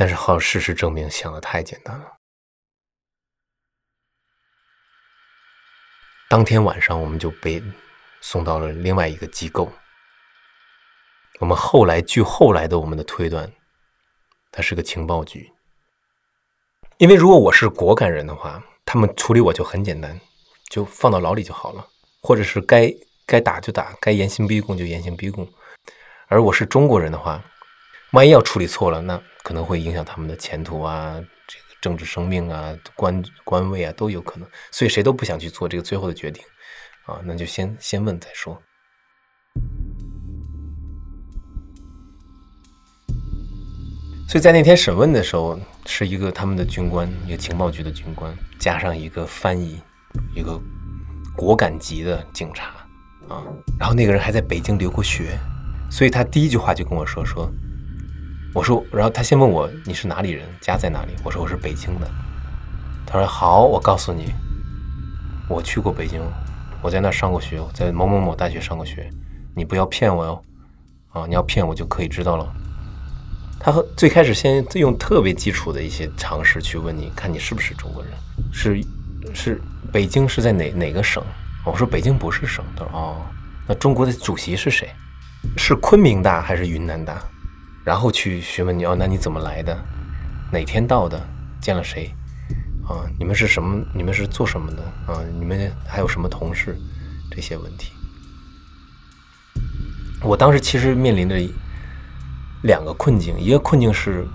[0.00, 2.06] 但是好，事实证明想的太简单了。
[6.30, 7.60] 当天晚上我们就被
[8.20, 9.72] 送到了另外一个机构。
[11.40, 13.52] 我们后来据后来的我们的推断，
[14.52, 15.52] 它是个情报局。
[16.98, 18.62] 因为如果我是果敢人的话。
[18.90, 20.18] 他们处理我就很简单，
[20.70, 21.86] 就放到牢里就好了，
[22.22, 22.90] 或者是该
[23.26, 25.46] 该打就打，该严刑逼供就严刑逼供。
[26.28, 27.44] 而我是中国人的话，
[28.12, 31.14] 万一要处理错了，那可能会影响他们的前途啊，
[31.46, 36.42] 这个政治生命啊，官官位啊都有可能，所以谁都不想去做这个最后的决定
[37.04, 38.60] 啊，那就先先问再说。
[44.26, 49.80] 所以在那天审问的时候，是一个他们的军官，一个情报局的军官，加上一个翻译，
[50.34, 50.60] 一个
[51.34, 52.66] 果敢级的警察
[53.28, 53.44] 啊。
[53.78, 55.38] 然后那个人还在北京留过学，
[55.90, 57.50] 所以他第一句话就跟我说说，
[58.54, 61.12] 我说，然后他先问我你是哪里人，家在哪里？
[61.22, 62.10] 我说我是北京的。
[63.06, 64.32] 他说好，我告诉你，
[65.48, 66.20] 我去过北京，
[66.82, 69.10] 我在那上过学，在某某某大学上过学，
[69.54, 70.42] 你不要骗我哟，
[71.10, 72.52] 啊，你要骗我就可以知道了。
[73.60, 78.12] 他和最开始先用特别基础的一些常识去问你，看你是不是中国人，
[78.52, 78.82] 是
[79.34, 79.60] 是
[79.92, 81.22] 北京是在哪哪个省？
[81.64, 82.64] 我说北京不是省。
[82.76, 83.16] 他说哦，
[83.66, 84.88] 那中国的主席是谁？
[85.56, 87.22] 是昆明大还是云南大？
[87.88, 89.74] 然后去询问你哦，那你怎么来的？
[90.52, 91.18] 哪天到的？
[91.58, 92.14] 见了谁？
[92.86, 93.82] 啊，你们是什么？
[93.94, 94.82] 你们是做什么的？
[95.10, 96.76] 啊，你们还有什么同事？
[97.30, 97.92] 这些问题，
[100.22, 101.34] 我当时其实面临着。
[102.64, 104.26] 两个困境，一个困境是，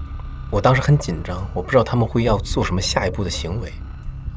[0.49, 3.71] 我当时很紧张，我不知道他们会要做什么下一步的行为，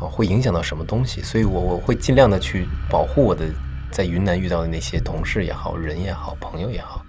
[0.01, 3.47] 啊，会影响到什么东西，所以我我会尽量的去保护我的
[3.93, 7.06] 在云南遇到的那些同事也好，人也好，朋友也好。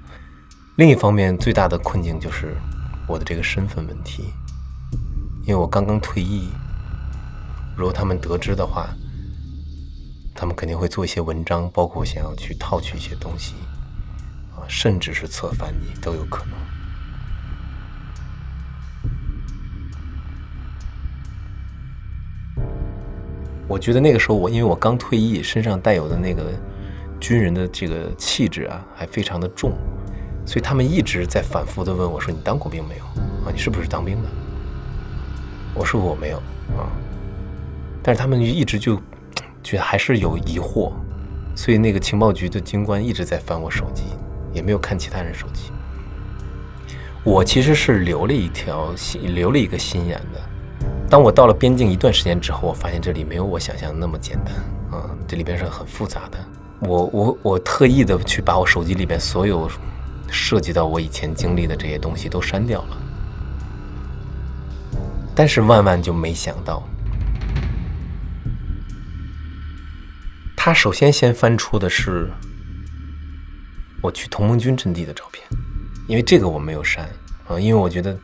[0.78, 2.56] 另一方面，最大的困境就是
[3.08, 4.32] 我的这个身份问题，
[5.42, 6.50] 因为我刚刚退役，
[7.76, 8.88] 如果他们得知的话，
[10.36, 13.56] 他们肯定会做一些文章，包括想要去套取一些东西，
[14.56, 16.54] 啊，甚至是策反你都有可能。
[23.68, 26.54] 我觉得那个时候我，因为我刚退役，身上带有的那个
[27.20, 29.76] 军人的这个气质啊，还非常的重，
[30.48, 33.04] 所以他们一直在反复的问我说：“你当过兵没有？
[33.46, 34.30] 啊，你是不是当兵的？”
[35.76, 36.38] 我说：“我没有
[36.78, 36.90] 啊。”
[38.02, 38.96] 但是他们一直就
[39.62, 40.94] 觉得还是有疑惑，
[41.54, 44.04] 所以那个情报局的军官一直在翻我手机，
[44.54, 45.70] 也没有看其他人手机。
[47.26, 50.40] 我其实是留了一条心，留了一个心眼的。
[51.10, 54.56] 当我到了边境一段时间之后，我发现这里没有我想象的那么简单
[54.98, 56.38] 啊，这里边是很复杂的。
[56.80, 59.70] 我我我特意的去把我手机里边所有
[60.30, 62.98] 涉及到我以前经历的这些东西都删掉了，
[65.36, 66.84] 但是万万就没想到，
[70.56, 72.30] 他首先先翻出的是
[74.02, 75.46] 我去同盟军阵地的照片，
[76.08, 77.04] 因为这个我没有删
[77.48, 78.18] 啊，因为我觉得。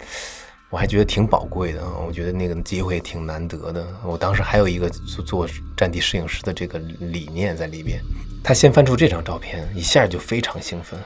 [0.69, 1.99] 我还觉得挺宝贵的啊！
[1.99, 3.85] 我觉得那个机会挺难得的。
[4.03, 8.01] 我当时还有一个做做战地摄影师的这个理念在里边。
[8.43, 10.99] 他先翻出这张照片，一下就非常兴奋，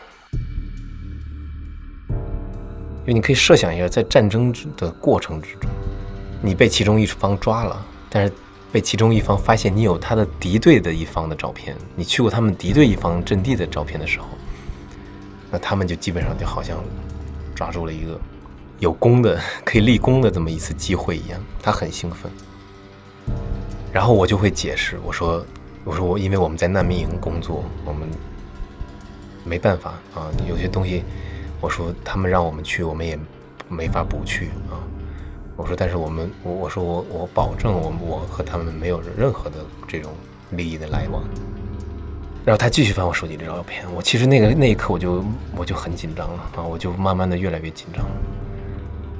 [3.08, 5.70] 因为你可以设想一下，在战争的过程之中，
[6.41, 8.34] 你被其中一方抓了，但是
[8.70, 14.26] 被其中一方发现你有他的敌对的一方的照片，你去过他们敌对一方阵地的照片的时候，
[15.50, 16.84] 那他们就基本上就好像
[17.56, 18.20] 抓住了一个。
[18.80, 22.30] 有功的可以立功的这么一次机会一样，他很兴奋。
[23.93, 25.43] 然后我就会解释，我说
[25.86, 28.08] ：“我说我因为我们在难民营工作，我们
[29.46, 31.04] 没办法啊，有些东西，
[31.60, 33.17] 我说他们让我们去，我们也
[33.67, 34.78] 没法不去啊。
[35.56, 39.56] 我说，但是我们，我我说我我保证我我和他们没有任何的
[39.88, 40.12] 这种
[40.52, 41.24] 利益的来往。
[42.46, 48.06] 然后他继续翻我手机的照片，我其实那个那一刻我就我就很紧张了啊，我就慢慢的越来越紧张。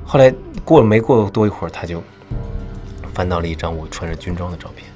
[0.06, 2.02] 后来过了没过多一会儿，他就
[3.14, 4.88] 翻到了一张我穿着军装的照片。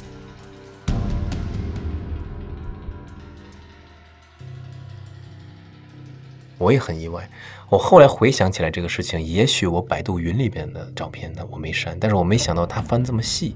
[6.62, 7.28] 我也很意外。
[7.70, 13.56] 我后来回想起来这个事情，也许我百度云里边的照片呢我没删，但是我没想到他翻这么细，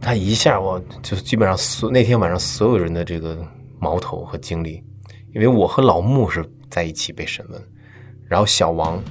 [0.00, 3.38] 他一下我就基本上所那天晚上所有人的这个
[3.78, 4.82] 矛头和精力，
[5.34, 7.62] 因为我和老穆是在一起被审问，
[8.28, 9.02] 然后小王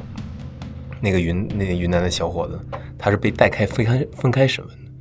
[1.01, 2.59] 那个云那个云南的小伙子，
[2.97, 4.91] 他是被带开分开分开审问的，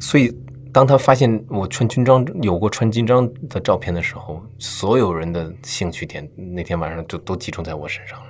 [0.00, 0.36] 所以。
[0.72, 8.26] 当他发现我穿军装有过穿军装的照片的时候，所有人的兴趣点那天晚上就都集中在我身上了。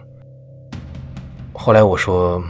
[1.52, 2.42] 后来我说：“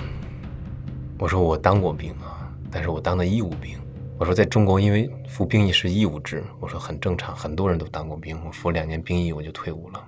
[1.19, 3.77] 我说我当过兵啊，但是我当的义务兵。
[4.17, 8.39] 我说在中国，因为服兵役是义务制，我说很正常，很多人都当过兵。
[8.47, 10.01] 我服两年兵役我就退伍了。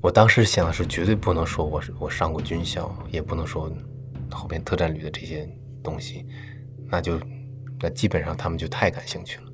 [0.00, 3.70] 我当时想的是，绝对不能说我我上过军校，也不能说
[4.30, 5.48] 后边特战旅的这些
[5.80, 6.26] 东西，
[6.90, 7.20] 那就。”
[7.80, 9.44] 那基本上他们就太感兴趣了，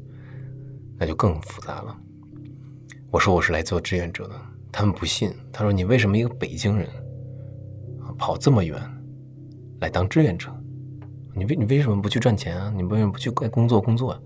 [0.99, 1.97] 那就更复杂了。
[3.11, 4.35] 我说我是来做志愿者的，
[4.71, 5.33] 他们不信。
[5.53, 6.89] 他说你为什么一个北京人
[8.17, 8.81] 跑这么远
[9.81, 10.51] 来当志愿者？
[11.35, 12.73] 你为你为什么不去赚钱啊？
[12.77, 14.23] 你为什么不去工作工作？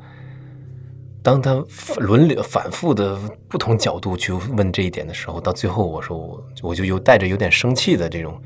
[1.22, 1.54] 当他
[1.98, 8.40] 轮流反复的不同角度去问这一点的时候，到最后我说我我就有带着有点生气的这种，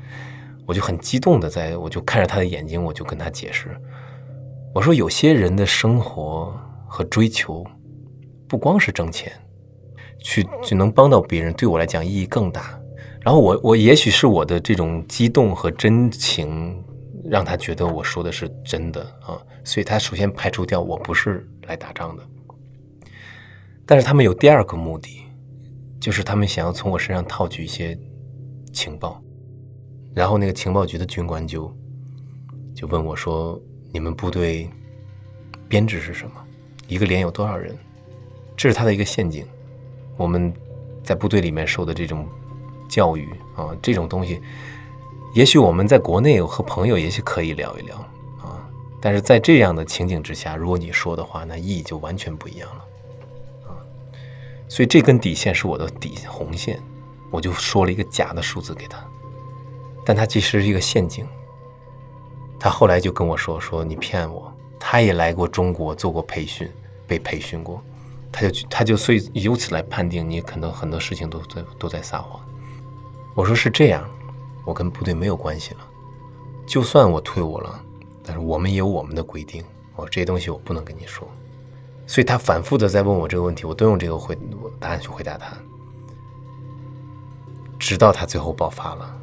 [0.65, 3.69] 我就很激动的在我就看着他的眼睛，我就跟他解释。
[4.73, 6.57] 我说，有些人的生活
[6.87, 7.61] 和追求，
[8.47, 9.29] 不光是挣钱，
[10.19, 12.79] 去就能帮到别人，对我来讲意义更大。
[13.19, 16.81] 然后我我也许是我的这种激动和真情，
[17.25, 22.23] 让他觉得我说的是真的啊，所以他首先排除掉我不是来打仗的。
[23.85, 25.25] 但是他们有第二个目的，
[25.99, 27.99] 就是他们想要从我身上套取一些
[28.71, 29.21] 情报。
[30.15, 31.75] 然后那个情报局的军官就
[32.73, 33.61] 就问我说。
[33.91, 34.69] 你们部队
[35.67, 36.33] 编制是什么？
[36.87, 37.77] 一个连有多少人？
[38.55, 39.45] 这是他的一个陷阱。
[40.17, 40.53] 我们
[41.03, 42.27] 在部队里面受的这种
[42.87, 44.41] 教育啊，这种东西，
[45.33, 47.95] 也许我们在国内和朋友也许可以聊一聊
[48.41, 48.63] 啊，
[49.01, 52.85] 但是在这样的情景之下，如果你说的话，那意义就完全不一样了
[53.67, 53.75] 啊。
[54.67, 56.79] 所以这根底线是我的底红线，
[57.29, 59.03] 我就说了一个假的数字给他，
[60.05, 61.25] 但他其实是一个陷阱。
[62.63, 66.71] 他后来就跟我说：“说你骗我，他也来过中国做过培训，
[67.07, 67.81] 被培训过，
[68.31, 72.39] 他就他就所以由此来判定你可能很多事情都在都在撒谎。”
[73.33, 74.07] 我说是这样，
[74.63, 75.79] 我跟部队没有关系了，
[76.67, 77.83] 就算我退伍了，
[78.23, 81.27] 但是我们也有我们的规定，我说这些东西我不能跟你说。
[82.05, 84.37] 所以他反复的在问我这个问题，我都用这个回
[84.79, 85.57] 答案去回答他，
[87.79, 89.17] 直到他最后爆发了。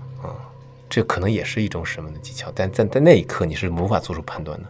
[0.89, 4.69] 这可能也是一种审问的技巧，但在在那一刻你是无法做出判断的。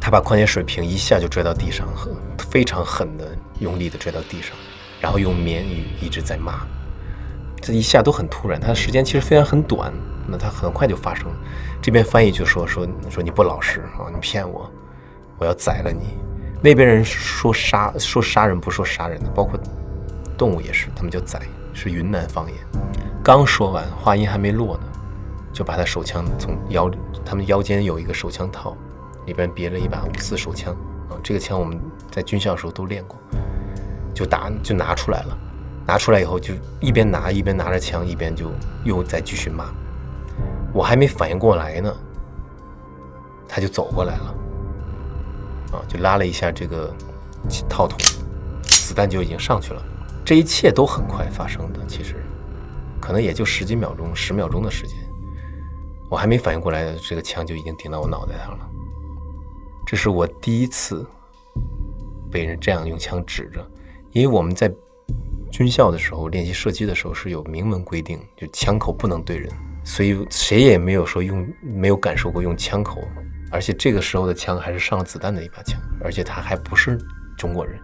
[0.00, 4.56] 他把矿泉水瓶一下就拽到地上，很非常狠的用力的拽到地上，
[5.00, 6.66] 然后用缅语一直在骂。
[7.60, 9.92] 这一下都很突然，他的时间其实非常很短，
[10.26, 11.34] 那他很快就发生了。
[11.82, 14.70] 这边翻译就说说说你不老实啊，你骗我，
[15.38, 16.27] 我要宰了你。
[16.60, 19.58] 那边人说杀说杀人不说杀人的，包括
[20.36, 21.40] 动物也是，他们叫宰，
[21.72, 22.56] 是云南方言。
[23.22, 24.82] 刚说完，话音还没落呢，
[25.52, 26.90] 就把他手枪从腰，
[27.24, 28.76] 他们腰间有一个手枪套，
[29.26, 30.74] 里边别了一把五四手枪
[31.08, 31.78] 啊，这个枪我们
[32.10, 33.16] 在军校的时候都练过，
[34.12, 35.38] 就打就拿出来了，
[35.86, 38.50] 拿出来以后就一边拿一边拿着枪，一边就
[38.82, 39.66] 又在继续骂。
[40.72, 41.94] 我还没反应过来呢，
[43.46, 44.34] 他就走过来了。
[45.72, 46.94] 啊，就拉了一下这个
[47.68, 47.98] 套筒，
[48.62, 49.82] 子弹就已经上去了。
[50.24, 52.16] 这一切都很快发生的，其实
[53.00, 54.96] 可能也就十几秒钟、十秒钟的时间。
[56.10, 58.68] 我还没反应过来，这个枪就已经顶到我脑袋上了。
[59.86, 61.06] 这是我第一次
[62.30, 63.66] 被人这样用枪指着，
[64.12, 64.70] 因为我们在
[65.50, 69.50] 军校的时候练习射击的时候是有明文规定，就枪口不能对人，
[69.84, 73.00] 所以谁也没有说用，没有感受过用枪口。
[73.50, 76.98] 而且这个时候的枪还是上了子弹的一把枪，而且他还不是
[77.36, 77.78] 中国人。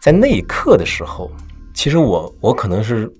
[0.00, 1.30] 在那一刻的时候，
[1.72, 3.10] 其实我我可能是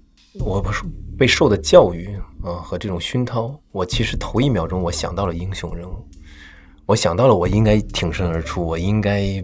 [0.41, 0.83] 我不是
[1.19, 6.07] 被受的教育啊和这种熏陶，我其实头一秒钟我想到了英雄人物，
[6.87, 9.43] 我想到了我应该挺身而出，我应该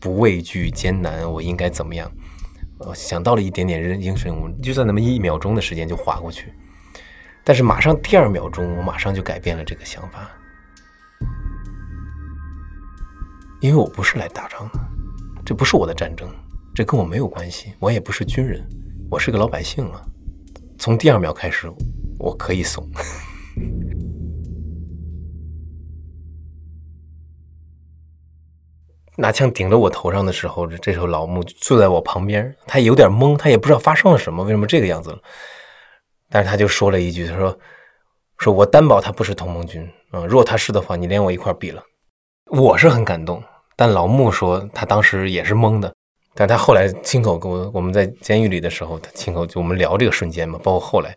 [0.00, 2.10] 不畏惧艰难，我应该怎么样？
[2.78, 6.52] 我，想到了一点点人应声物，就算那么一秒钟的时间就划过去，
[7.42, 10.30] 但是马上第二秒钟，我马上就改变了这个想法，
[13.60, 14.78] 因为我不是来打仗的，
[15.44, 16.28] 这不是我的战争，
[16.74, 18.64] 这跟我没有关系，我也不是军人，
[19.10, 20.00] 我是个老百姓了。
[20.78, 21.68] 从第二秒开始，
[22.18, 22.88] 我可以怂。
[29.16, 35.18] 拿枪顶着我头上的时候，这时候老穆坐在我旁边，他有点懵，他也不知道发生了什么，为什么这个样子了。
[36.30, 37.58] 但是他就说了一句：“他说，
[38.38, 41.82] 说我担保他不是同盟军啊，如果他是的话，你连我一块毙了。”
[42.50, 43.42] 我是很感动，
[43.76, 45.92] 但老穆说他当时也是懵的，
[46.34, 51.14] 但他后来亲口跟我，我们在监狱里的时候，他亲口就我们聊这个瞬间嘛，包括后来，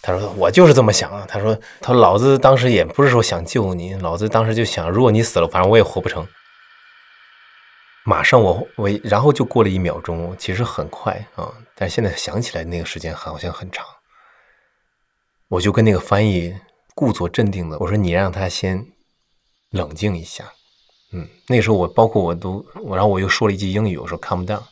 [0.00, 6.24] 他说我就是这么想啊，他说他老子当时也不是说想救你，老子当时就想，如果你死了，反正我也活不成。
[8.04, 13.84] 马上我我然后就过了一秒钟，其实很快啊，但现在想起来那个时间好像很长。
[15.52, 16.58] 我就跟那个翻译
[16.94, 18.86] 故作镇定的我说：“你让他先
[19.68, 20.50] 冷静一下。”
[21.12, 24.62] 嗯，那时候我包括我都我，然后我又说了一句英语，我说 “calm down”，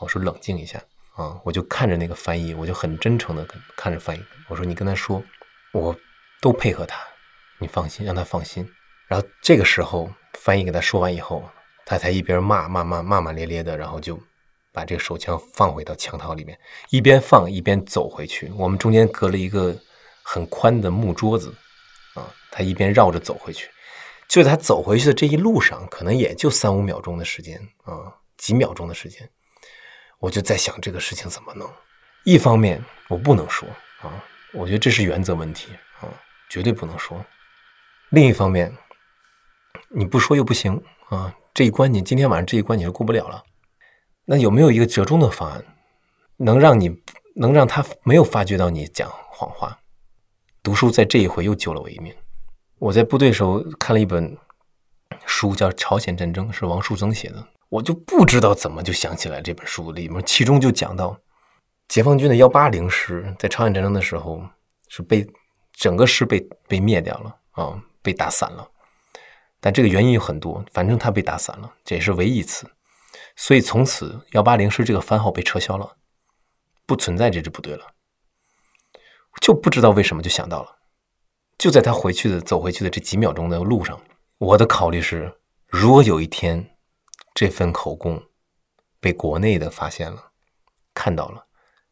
[0.00, 0.82] 我说冷静一下
[1.14, 5.22] 啊，我就看着那个翻译，我就很真诚的跟看着翻译，我说：“你跟他说，
[5.72, 5.94] 我
[6.40, 6.98] 都配合他，
[7.60, 8.68] 你放心，让他放心。”
[9.06, 11.44] 然后这个时候翻译给他说完以后。
[11.86, 14.18] 他才一边骂骂骂骂骂咧咧的，然后就
[14.72, 16.58] 把这个手枪放回到枪套里面，
[16.88, 18.50] 一边放一边走回去。
[18.56, 19.76] 我们中间隔了一个
[20.24, 21.54] 很宽的木桌子，
[22.14, 23.70] 啊，他一边绕着走回去。
[24.26, 29.30] 就在他走回去的这一路上，可能也就三五秒钟的时间啊，几秒钟的时间，
[30.18, 31.70] 我就在想这个事情怎么弄。
[32.24, 33.68] 一方面我不能说
[34.00, 35.68] 啊，我觉得这是原则问题
[36.00, 36.08] 啊，
[36.48, 37.22] 绝对不能说。
[38.08, 38.74] 另一方面，
[39.90, 41.36] 你不说又不行啊。
[41.52, 43.44] 这一关你今天晚上这一关你是过不了了，
[44.24, 45.64] 那有没有一个折中的方案，
[46.38, 46.90] 能让你
[47.36, 49.78] 能让他没有发觉到你讲谎话？
[50.64, 52.12] 读书在这一回又救了我一命。
[52.78, 54.34] 我在部队时候看了一本
[55.26, 57.46] 书，叫《朝鲜战争》，是王树增写的。
[57.68, 61.18] 我就不知道怎么就想起来这本书里面，其中就讲到
[61.86, 64.42] 解放军的幺八零师在朝鲜战争的时候
[64.88, 65.26] 是被
[65.74, 68.66] 整个师被被灭掉了啊，被打散了。
[69.60, 72.66] 但这个原因有很多，反正他被打散了，这也是唯一一次，
[73.36, 75.98] 所以从此幺八零师这个番号被撤销了，
[76.86, 77.84] 不存在这支部队了。
[79.40, 80.76] 就不知道为什么就想到了，
[81.58, 84.00] 就在他回去的走回去的这几秒钟的路上，
[84.38, 85.32] 我的考虑是：
[85.66, 86.76] 如果有一天
[87.34, 88.22] 这份口供
[89.00, 90.30] 被国内的发现了，
[90.94, 91.46] 看到了，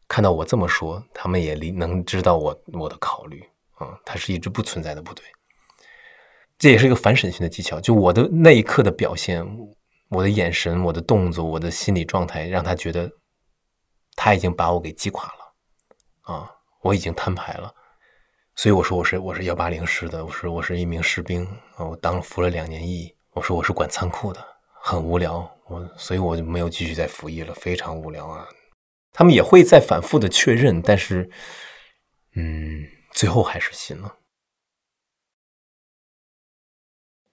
[0.07, 3.43] 看到我这么说，他们也能知道我我的考虑
[3.75, 5.23] 啊，它是一支不存在的部队。
[6.57, 7.79] 这也是一个反审讯的技巧。
[7.79, 9.45] 就我的那一刻的表现，
[10.09, 13.11] 我的眼神、我的动作、我的心理状态，让他觉得
[14.15, 16.49] 他已经把我给击垮了啊！
[16.83, 17.73] 我已经摊牌了。
[18.55, 21.43] 所以我说我是我是幺八零师的，我说我是一名士兵
[21.75, 23.15] 啊，我当服了两年役。
[23.31, 24.45] 我说我是管仓库的，
[24.79, 28.47] 很无聊，我所以我就没有继续再服役了，非常无聊啊。
[29.11, 31.31] 他们也会再反复的确认，但是
[32.35, 34.17] 嗯，最后还是信了。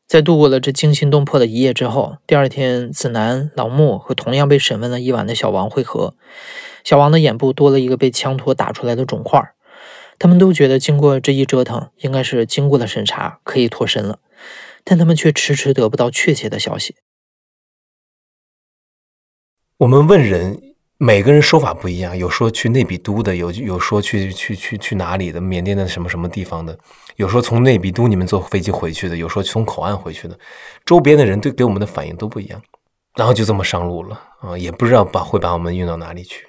[0.06, 6.16] 在度过了这惊心动魄的一夜之后，第二天，子南、老穆和同样被审问了一晚的小王会合。
[6.84, 9.52] 小王的眼部多了一个被枪托打出来的肿块，
[10.18, 14.18] 他们都觉得经过这一折腾，应该是经过了审查，可以脱身了，
[14.84, 16.96] 但他们却迟迟得不到确切的消息。
[19.78, 20.62] 我们问人。
[21.02, 26.78] 每个人说法不一样，有说去内比都的，有有说去去去去哪里的，缅甸的什么什么地方的，
[27.16, 30.38] 有说从内比都你们坐飞机回去的，有说从口岸回去的，
[30.84, 32.62] 周边的人对给我们的反应都不一样，
[33.16, 36.46] 然后就这么上路了啊，也不知道把会把我们运到哪里去。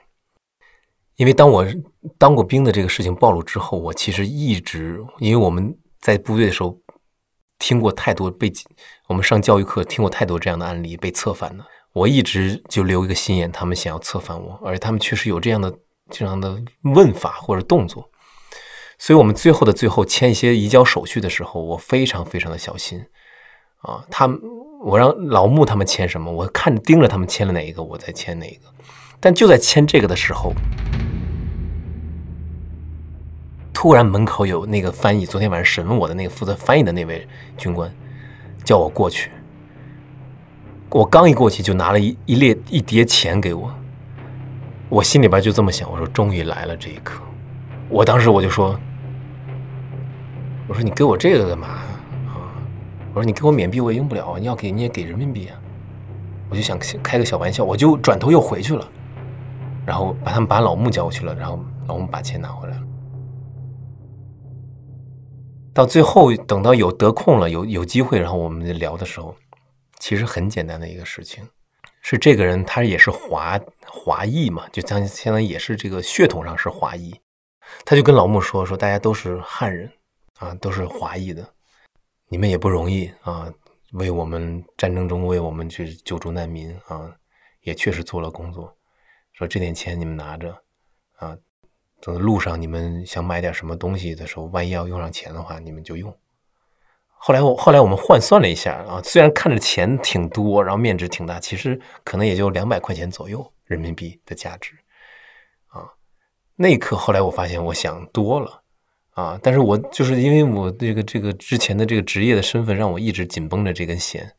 [1.22, 1.64] 因为当我
[2.18, 6.76] 当过兵的这个事情暴露之后，我其实一直因为我们在部队的时候
[7.60, 8.52] 听过太多被
[9.06, 11.64] 我们上教育课听过太多这样的案例被策反的。
[11.94, 15.72] 我一直就留一个心眼，他们想要策反我，而且他们确实有这样的
[16.10, 16.60] 这样的
[16.96, 18.10] 问法或者动作，
[18.98, 23.00] 所以我们最后的最后签一些移交手续的时候，我非常非常的小心
[23.84, 24.04] 啊。
[24.10, 24.42] 他们
[24.84, 28.62] 我让老穆他们签什么，我看盯着他们签了哪一个，我再签哪一个。
[29.20, 30.52] 但就在签这个的时候，
[33.82, 37.28] 突然门口有那个翻译，昨天晚上审问我的那个负责翻译的那位
[37.58, 37.92] 军官
[38.64, 39.32] 叫我过去。
[40.92, 43.74] 我刚一过去，就拿了一一列一叠钱给我，
[44.88, 47.24] 我心里边就这么想，我说终于来了这一刻。
[47.90, 48.80] 我当时我就说，
[50.68, 52.54] 我说你给我这个干嘛啊？
[53.16, 55.58] 我说你给我缅币我也用不了，你要给你也给人民币啊。
[56.52, 58.88] 我就想开个小玩笑，我就转头又回去了。
[59.88, 62.84] 然后把他们把老穆叫过去了，然后老穆把钱拿回来了。
[65.74, 69.34] 到最后，等到有得空了，有有机会，然后我们聊的时候，
[70.00, 71.48] 其实很简单的一个事情，
[72.02, 73.58] 是这个人他也是华
[73.88, 77.18] 华裔嘛，就相相当于也是这个血统上是华裔，
[77.86, 79.90] 他就跟老穆说说，大家都是汉人
[80.40, 81.48] 啊，都是华裔的，
[82.28, 83.50] 你们也不容易啊，
[83.94, 87.16] 为我们战争中为我们去救助难民啊，
[87.62, 88.76] 也确实做了工作，
[89.32, 90.54] 说这点钱你们拿着
[91.16, 91.38] 啊。
[92.02, 96.12] 等路上你们想买点什么东西的时候，万一要用上钱的话，你们就用。
[97.24, 104.74] 后来我后来我们换算了一下啊，虽然看着钱挺多，然后面值挺大，其实可能也就两百块钱左右人民币的价值
[105.68, 105.86] 啊。
[106.56, 108.64] 那一刻，后来我发现我想多了
[109.12, 114.34] 啊，但是我就是因为我这个这个之前的这个职业的身份，让我一直紧绷着这根弦，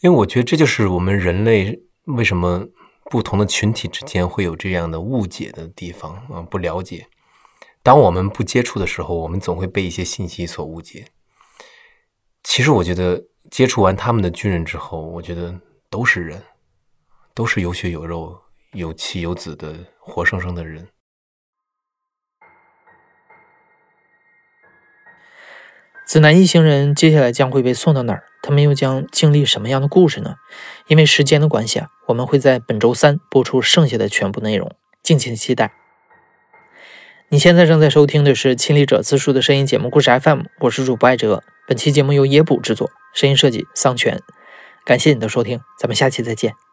[0.00, 2.68] 因为我觉得这就是我们人类为什么。
[3.10, 7.06] 不同的群体之间会有这样的误解的地方啊，不了解。
[7.82, 11.06] 当我们不接触的时候，我们总会被一些信息所误解。
[12.42, 16.42] 其实，我觉得接触完他们的军人之后，我觉得都是人，
[17.32, 18.36] 都是有血有肉、
[18.72, 20.88] 有妻有子的活生生的人。
[26.06, 28.22] 子南一行人接下来将会被送到哪儿？
[28.40, 30.36] 他们又将经历什么样的故事呢？
[30.86, 34.70] 因为时间的关系啊，我们会在本周三播出剩下的全部内容，
[35.02, 35.72] 敬请期待。
[37.28, 41.42] 你现在正在收听的是《亲历者自述》的声音节目《故事 FM》，我是主播艾哲。
[41.66, 44.20] 本期节目由野捕制作，声音设计桑泉。
[44.84, 46.65] 感谢你的收听，咱们下期再见。